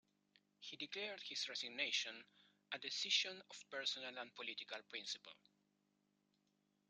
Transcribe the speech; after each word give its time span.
He 0.57 0.77
declared 0.77 1.21
his 1.21 1.47
resignation 1.47 2.25
a 2.71 2.79
"decision 2.79 3.39
of 3.51 3.69
personal 3.69 4.17
and 4.17 4.33
political 4.33 4.81
principle". 4.89 5.35